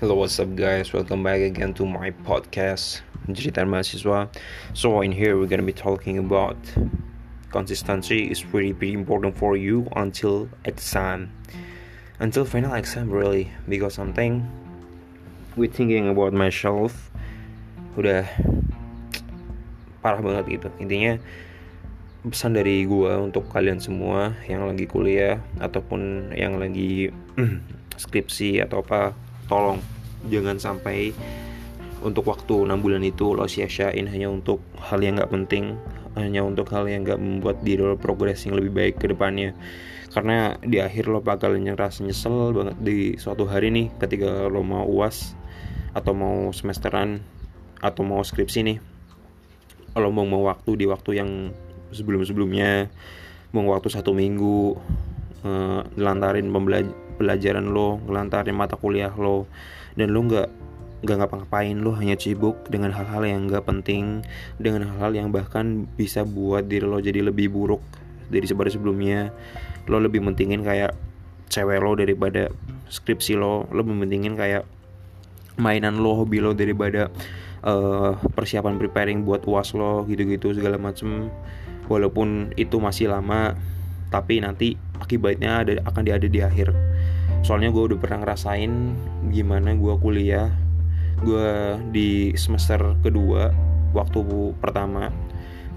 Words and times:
Hello, 0.00 0.16
what's 0.16 0.40
up, 0.40 0.56
guys? 0.56 0.96
Welcome 0.96 1.20
back 1.20 1.44
again 1.44 1.76
to 1.76 1.84
my 1.84 2.08
podcast, 2.24 3.04
Cerita 3.28 3.68
Mahasiswa. 3.68 4.32
So, 4.72 5.04
in 5.04 5.12
here, 5.12 5.36
we're 5.36 5.44
gonna 5.44 5.60
be 5.60 5.76
talking 5.76 6.16
about 6.16 6.56
consistency 7.52 8.32
is 8.32 8.40
pretty, 8.40 8.72
pretty 8.72 8.96
important 8.96 9.36
for 9.36 9.60
you 9.60 9.92
until 9.92 10.48
exam, 10.64 11.28
until 12.16 12.48
final 12.48 12.72
exam, 12.72 13.12
really. 13.12 13.52
Because 13.68 13.92
something 13.92 14.48
we 15.52 15.68
thinking 15.68 16.08
about 16.08 16.32
myself 16.32 17.12
udah 17.92 18.24
parah 20.00 20.24
banget 20.24 20.48
gitu. 20.48 20.72
Intinya 20.80 21.20
pesan 22.24 22.56
dari 22.56 22.88
gue 22.88 23.12
untuk 23.20 23.52
kalian 23.52 23.84
semua 23.84 24.32
yang 24.48 24.64
lagi 24.64 24.88
kuliah 24.88 25.44
ataupun 25.60 26.32
yang 26.32 26.56
lagi 26.56 27.12
skripsi 28.00 28.64
atau 28.64 28.80
apa 28.80 29.28
tolong 29.50 29.82
jangan 30.30 30.62
sampai 30.62 31.10
untuk 32.00 32.30
waktu 32.30 32.64
6 32.64 32.70
bulan 32.80 33.02
itu 33.04 33.36
lo 33.36 33.44
sia-siain 33.44 34.08
hanya 34.08 34.30
untuk 34.32 34.62
hal 34.80 35.02
yang 35.04 35.20
gak 35.20 35.34
penting 35.34 35.76
hanya 36.18 36.42
untuk 36.42 36.66
hal 36.74 36.88
yang 36.90 37.06
gak 37.06 37.20
membuat 37.20 37.62
diri 37.62 37.84
lo 37.84 37.94
progres 37.94 38.42
yang 38.42 38.58
lebih 38.58 38.72
baik 38.74 38.94
ke 38.98 39.06
depannya. 39.06 39.54
Karena 40.10 40.58
di 40.58 40.82
akhir 40.82 41.06
lo 41.06 41.22
bakal 41.22 41.54
ngerasa 41.54 42.02
nyesel 42.02 42.50
banget 42.50 42.76
di 42.82 43.14
suatu 43.14 43.46
hari 43.46 43.70
nih 43.70 43.94
ketika 44.02 44.50
lo 44.50 44.66
mau 44.66 44.82
uas 44.82 45.38
atau 45.94 46.10
mau 46.10 46.50
semesteran 46.50 47.22
atau 47.78 48.02
mau 48.02 48.18
skripsi 48.26 48.60
nih. 48.66 48.78
Lo 49.94 50.10
mau 50.10 50.26
mau 50.26 50.50
waktu 50.50 50.82
di 50.82 50.86
waktu 50.90 51.22
yang 51.22 51.30
sebelum-sebelumnya 51.94 52.90
mau 53.54 53.66
waktu 53.70 53.86
satu 53.86 54.10
minggu 54.10 54.78
uh, 55.46 55.80
ngelantarin 55.94 56.50
pembelajaran 56.50 57.09
lo 57.20 58.00
ngelantarin 58.08 58.56
mata 58.56 58.74
kuliah 58.80 59.12
lo 59.12 59.46
dan 59.94 60.10
lo 60.10 60.20
nggak 60.24 60.48
nggak 61.00 61.16
ngapa-ngapain. 61.16 61.76
Lo 61.80 61.96
hanya 61.96 62.16
sibuk 62.16 62.68
dengan 62.68 62.92
hal-hal 62.92 63.24
yang 63.24 63.48
nggak 63.48 63.64
penting 63.64 64.24
dengan 64.60 64.88
hal-hal 64.88 65.12
yang 65.16 65.28
bahkan 65.32 65.88
bisa 65.96 66.24
buat 66.24 66.68
diri 66.68 66.84
lo 66.84 67.00
jadi 67.00 67.24
lebih 67.24 67.52
buruk 67.52 67.80
dari 68.30 68.46
sebelum-sebelumnya 68.46 69.32
lo 69.90 69.98
lebih 69.98 70.22
mentingin 70.22 70.62
kayak 70.62 70.94
cewek 71.50 71.80
lo 71.82 71.96
daripada 71.96 72.52
skripsi 72.92 73.36
lo. 73.36 73.66
Lo 73.72 73.80
lebih 73.82 73.96
mentingin 73.96 74.36
kayak 74.36 74.64
mainan 75.60 76.00
lo 76.00 76.16
hobi 76.16 76.40
lo 76.40 76.56
daripada 76.56 77.12
uh, 77.64 78.16
persiapan 78.36 78.80
preparing 78.80 79.24
buat 79.24 79.44
uas 79.48 79.72
lo 79.72 80.04
gitu-gitu 80.06 80.52
segala 80.56 80.76
macem. 80.76 81.32
Walaupun 81.90 82.54
itu 82.54 82.78
masih 82.78 83.10
lama 83.10 83.58
tapi 84.10 84.42
nanti 84.42 84.74
akibatnya 84.98 85.62
ada 85.62 85.72
akan 85.86 86.02
ada 86.06 86.26
di 86.26 86.42
akhir 86.42 86.89
soalnya 87.40 87.72
gue 87.72 87.92
udah 87.92 87.98
pernah 87.98 88.24
ngerasain 88.26 88.72
gimana 89.32 89.74
gue 89.76 89.94
kuliah. 90.00 90.48
Gue 91.20 91.76
di 91.92 92.32
semester 92.36 92.96
kedua 93.04 93.52
waktu 93.92 94.18
pertama 94.56 95.12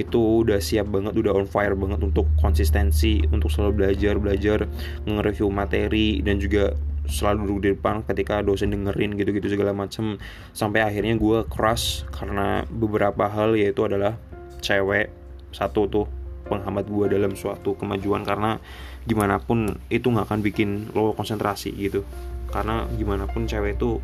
itu 0.00 0.46
udah 0.46 0.56
siap 0.56 0.88
banget 0.88 1.12
udah 1.20 1.36
on 1.36 1.44
fire 1.44 1.76
banget 1.76 2.00
untuk 2.00 2.24
konsistensi 2.40 3.20
untuk 3.28 3.52
selalu 3.52 3.84
belajar 3.84 4.16
belajar 4.16 4.58
nge-review 5.04 5.52
materi 5.52 6.24
dan 6.24 6.40
juga 6.40 6.72
selalu 7.04 7.38
duduk 7.44 7.60
di 7.60 7.68
depan 7.76 8.00
ketika 8.06 8.40
dosen 8.40 8.72
dengerin 8.72 9.18
gitu-gitu 9.18 9.52
segala 9.52 9.74
macem. 9.74 10.16
Sampai 10.54 10.80
akhirnya 10.86 11.18
gue 11.18 11.44
keras 11.50 12.08
karena 12.14 12.64
beberapa 12.70 13.28
hal 13.28 13.58
yaitu 13.58 13.84
adalah 13.84 14.16
cewek 14.62 15.10
satu 15.52 15.90
tuh 15.90 16.06
penghambat 16.52 16.84
gue 16.84 17.06
dalam 17.08 17.32
suatu 17.32 17.72
kemajuan 17.80 18.28
karena 18.28 18.60
gimana 19.08 19.40
pun 19.40 19.80
itu 19.88 20.12
nggak 20.12 20.28
akan 20.28 20.40
bikin 20.44 20.92
lo 20.92 21.16
konsentrasi 21.16 21.72
gitu. 21.72 22.04
Karena 22.52 22.84
gimana 23.00 23.24
pun 23.24 23.48
cewek 23.48 23.80
itu 23.80 23.96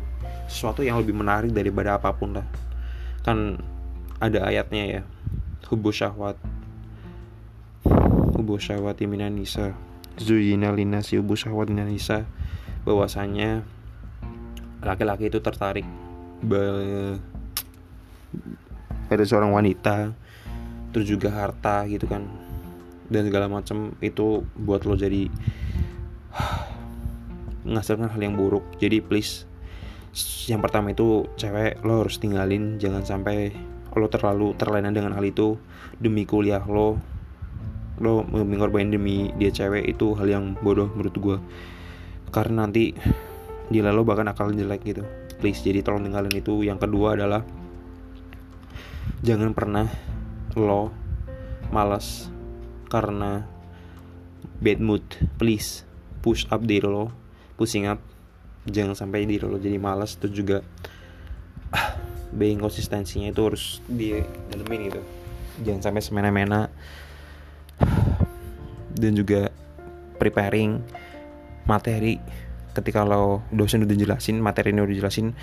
sesuatu 0.49 0.81
yang 0.81 0.97
lebih 0.97 1.13
menarik 1.13 1.53
daripada 1.53 2.01
apa 2.01 2.17
pun 2.17 2.41
lah. 2.41 2.47
Kan 3.21 3.61
ada 4.17 4.49
ayatnya 4.49 4.83
ya 4.89 5.01
hubu 5.69 5.93
syahwat 5.93 6.35
hubu 8.33 8.57
syahwat 8.57 8.97
nisa. 9.05 9.77
Zuyina 10.17 10.73
linasi 10.73 11.21
hubu 11.21 11.37
syahwat 11.37 11.69
nisa. 11.69 12.25
Bahwasanya 12.83 13.61
laki-laki 14.81 15.29
itu 15.29 15.37
tertarik 15.43 15.85
pada 19.11 19.23
seorang 19.27 19.51
wanita 19.51 20.15
terus 20.91 21.07
juga 21.09 21.29
harta 21.33 21.85
gitu 21.89 22.05
kan. 22.05 22.25
Dan 23.09 23.25
segala 23.29 23.49
macam 23.49 23.97
itu 24.05 24.45
buat 24.53 24.85
lo 24.85 24.93
jadi 24.93 25.29
menghasilkan 27.67 28.09
hal 28.09 28.21
yang 28.21 28.37
buruk. 28.37 28.63
Jadi 28.77 29.01
please 29.01 29.49
yang 30.49 30.61
pertama 30.61 30.93
itu 30.93 31.25
cewek 31.37 31.81
lo 31.85 32.05
harus 32.05 32.17
tinggalin. 32.21 32.77
Jangan 32.77 33.05
sampai 33.05 33.53
lo 33.97 34.05
terlalu 34.09 34.53
terlena 34.57 34.93
dengan 34.93 35.17
hal 35.17 35.25
itu. 35.25 35.57
Demi 35.97 36.25
kuliah 36.25 36.61
lo 36.65 36.97
lo 37.99 38.23
mengorbanin 38.23 38.95
demi 38.95 39.27
dia 39.35 39.51
cewek 39.51 39.83
itu 39.83 40.15
hal 40.15 40.23
yang 40.31 40.45
bodoh 40.63 40.87
menurut 40.95 41.15
gue 41.19 41.37
karena 42.31 42.63
nanti 42.63 42.95
dia 43.67 43.85
lo 43.85 44.01
bahkan 44.07 44.29
akal 44.29 44.49
jelek 44.49 44.81
gitu. 44.85 45.03
Please 45.37 45.61
jadi 45.61 45.85
tolong 45.85 46.05
tinggalin 46.05 46.33
itu. 46.33 46.65
Yang 46.65 46.89
kedua 46.89 47.13
adalah 47.13 47.45
jangan 49.21 49.53
pernah 49.53 49.85
lo 50.57 50.89
malas 51.69 52.29
karena 52.89 53.45
bad 54.59 54.79
mood. 54.81 55.03
Please 55.37 55.85
push 56.23 56.45
up 56.49 56.65
diri 56.65 56.87
lo. 56.87 57.11
Pushing 57.59 57.85
up 57.91 57.99
jangan 58.67 58.95
sampai 58.95 59.25
diri 59.25 59.43
lo 59.43 59.57
jadi 59.57 59.81
malas 59.81 60.15
itu 60.19 60.43
juga 60.43 60.61
ah, 61.73 61.97
being 62.29 62.61
konsistensinya 62.61 63.33
itu 63.33 63.41
harus 63.41 63.65
di 63.85 64.15
dalemin 64.51 64.89
gitu. 64.91 65.01
Jangan 65.65 65.91
sampai 65.91 66.01
semena-mena. 66.03 66.71
Dan 68.93 69.15
juga 69.15 69.51
preparing 70.19 70.79
materi. 71.67 72.19
Ketika 72.69 73.03
lo 73.03 73.43
dosen 73.51 73.83
udah 73.83 73.97
jelasin 73.97 74.39
materi 74.39 74.71
ini 74.71 74.79
udah 74.85 74.95
jelasin 74.95 75.35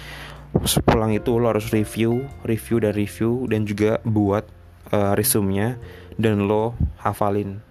sepulang 0.57 1.13
itu 1.13 1.37
lo 1.37 1.53
harus 1.53 1.69
review 1.75 2.25
review 2.47 2.77
dan 2.81 2.93
review. 2.97 3.45
Dan 3.51 3.69
juga 3.69 4.01
buat 4.07 4.56
uh, 4.93 5.13
resume-nya 5.19 5.79
dan 6.21 6.45
lo 6.45 6.77
hafalin. 7.01 7.63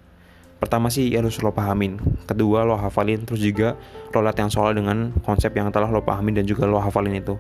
Pertama 0.57 0.89
sih 0.89 1.11
harus 1.13 1.37
lo 1.43 1.51
pahamin. 1.51 1.99
Kedua 2.25 2.65
lo 2.65 2.79
hafalin. 2.79 3.27
Terus 3.27 3.41
juga 3.43 3.77
lo 4.15 4.19
latihan 4.23 4.49
soal 4.49 4.73
dengan 4.73 5.13
konsep 5.21 5.53
yang 5.53 5.69
telah 5.69 5.91
lo 5.91 6.01
pahamin 6.01 6.41
dan 6.41 6.45
juga 6.47 6.65
lo 6.65 6.79
hafalin 6.79 7.19
itu. 7.19 7.35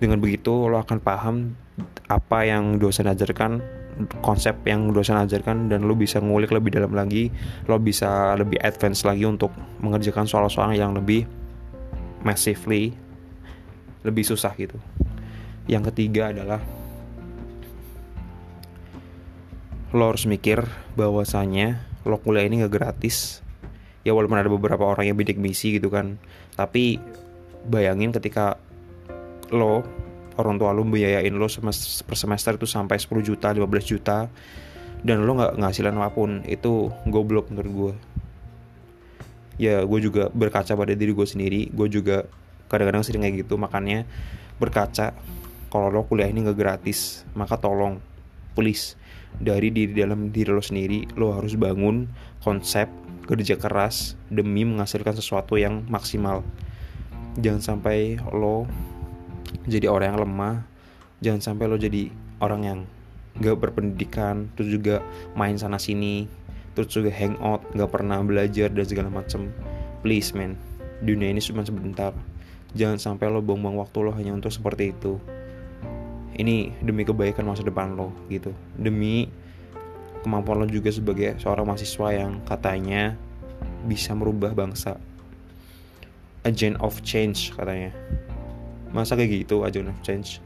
Dengan 0.00 0.20
begitu 0.20 0.66
lo 0.66 0.80
akan 0.80 0.98
paham 0.98 1.56
apa 2.08 2.48
yang 2.48 2.80
dosen 2.80 3.08
ajarkan 3.08 3.60
konsep 4.20 4.52
yang 4.68 4.92
dosen 4.92 5.16
ajarkan 5.16 5.72
dan 5.72 5.88
lo 5.88 5.96
bisa 5.96 6.20
ngulik 6.20 6.52
lebih 6.52 6.74
dalam 6.74 6.92
lagi. 6.92 7.28
Lo 7.68 7.78
bisa 7.78 8.34
lebih 8.34 8.60
advance 8.64 9.04
lagi 9.04 9.24
untuk 9.28 9.52
mengerjakan 9.80 10.24
soal-soal 10.24 10.72
yang 10.72 10.96
lebih 10.96 11.28
massively 12.24 12.96
lebih 14.06 14.22
susah 14.22 14.54
gitu. 14.54 14.78
Yang 15.66 15.90
ketiga 15.92 16.30
adalah 16.30 16.62
lo 19.96 20.12
harus 20.12 20.28
mikir 20.28 20.60
bahwasanya 20.92 21.80
lo 22.04 22.20
kuliah 22.20 22.44
ini 22.44 22.60
gak 22.60 22.74
gratis. 22.76 23.40
Ya 24.04 24.12
walaupun 24.12 24.36
ada 24.36 24.52
beberapa 24.52 24.84
orang 24.84 25.08
yang 25.08 25.16
bidik 25.16 25.40
misi 25.40 25.80
gitu 25.80 25.88
kan. 25.88 26.20
Tapi 26.52 27.00
bayangin 27.64 28.12
ketika 28.12 28.60
lo 29.48 29.80
orang 30.36 30.60
tua 30.60 30.76
lo 30.76 30.84
biayain 30.84 31.32
lo 31.32 31.48
per 32.04 32.16
semester 32.20 32.60
itu 32.60 32.68
sampai 32.68 33.00
10 33.00 33.08
juta 33.24 33.56
15 33.56 33.64
juta 33.88 34.28
dan 35.00 35.24
lo 35.24 35.32
nggak 35.32 35.64
ngasilan 35.64 35.96
apa 35.96 36.12
pun 36.12 36.44
itu 36.44 36.92
goblok 37.08 37.48
menurut 37.48 37.72
gue 37.72 37.92
ya 39.56 39.80
gue 39.88 40.00
juga 40.04 40.28
berkaca 40.28 40.76
pada 40.76 40.92
diri 40.92 41.16
gue 41.16 41.26
sendiri. 41.26 41.72
Gue 41.72 41.88
juga 41.88 42.28
kadang-kadang 42.68 43.00
sering 43.00 43.24
kayak 43.24 43.48
gitu. 43.48 43.56
Makanya 43.56 44.04
berkaca 44.60 45.16
kalau 45.72 45.88
lo 45.88 46.04
kuliah 46.04 46.28
ini 46.28 46.44
gak 46.44 46.56
gratis 46.56 47.24
maka 47.32 47.56
tolong 47.56 48.00
please. 48.56 48.96
Dari 49.36 49.68
diri 49.68 49.92
dalam 49.92 50.32
diri 50.32 50.48
lo 50.48 50.64
sendiri 50.64 51.04
lo 51.20 51.36
harus 51.36 51.60
bangun 51.60 52.08
konsep 52.40 52.88
kerja 53.28 53.60
keras 53.60 54.16
demi 54.32 54.64
menghasilkan 54.64 55.12
sesuatu 55.12 55.60
yang 55.60 55.84
maksimal. 55.92 56.40
Jangan 57.36 57.60
sampai 57.60 58.16
lo 58.32 58.64
jadi 59.68 59.92
orang 59.92 60.16
yang 60.16 60.20
lemah 60.24 60.56
jangan 61.20 61.42
sampai 61.44 61.68
lo 61.68 61.76
jadi 61.76 62.08
orang 62.40 62.62
yang 62.64 62.78
gak 63.36 63.60
berpendidikan 63.60 64.48
terus 64.56 64.72
juga 64.72 65.04
main 65.36 65.60
sana 65.60 65.76
sini 65.76 66.24
terus 66.72 66.88
juga 66.88 67.12
hangout 67.12 67.60
gak 67.76 67.92
pernah 67.92 68.24
belajar 68.24 68.72
dan 68.72 68.86
segala 68.88 69.12
macem. 69.12 69.52
Please 70.00 70.32
man 70.32 70.56
dunia 71.04 71.28
ini 71.28 71.44
cuma 71.44 71.60
sebentar. 71.60 72.16
Jangan 72.72 72.96
sampai 72.96 73.28
lo 73.28 73.44
buang-buang 73.44 73.76
waktu 73.84 73.98
lo 74.00 74.16
hanya 74.16 74.32
untuk 74.32 74.48
seperti 74.48 74.96
itu 74.96 75.20
ini 76.36 76.72
demi 76.84 77.02
kebaikan 77.02 77.48
masa 77.48 77.64
depan 77.64 77.96
lo 77.96 78.12
gitu. 78.28 78.52
Demi 78.76 79.28
kemampuan 80.20 80.62
lo 80.62 80.66
juga 80.68 80.92
sebagai 80.92 81.40
seorang 81.40 81.64
mahasiswa 81.64 82.08
yang 82.12 82.40
katanya 82.44 83.16
bisa 83.88 84.12
merubah 84.12 84.52
bangsa. 84.52 85.00
Agent 86.44 86.78
of 86.78 87.00
change 87.02 87.56
katanya. 87.56 87.90
Masa 88.92 89.18
kayak 89.18 89.48
gitu 89.48 89.66
aja 89.66 89.82
udah 89.82 89.96
change? 90.04 90.38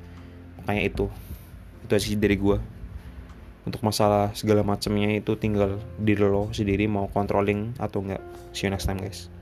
Makanya 0.63 0.83
itu. 0.87 1.07
Itu 1.85 1.93
sih 1.99 2.17
dari 2.17 2.39
gue 2.39 2.57
untuk 3.69 3.85
masalah 3.85 4.33
segala 4.33 4.65
macamnya 4.65 5.21
itu 5.21 5.37
tinggal 5.37 5.77
diri 6.01 6.25
lo 6.25 6.49
sendiri 6.49 6.89
mau 6.89 7.13
controlling 7.13 7.77
atau 7.77 8.01
enggak. 8.01 8.23
See 8.57 8.65
you 8.67 8.73
next 8.73 8.89
time 8.89 8.99
guys 8.99 9.40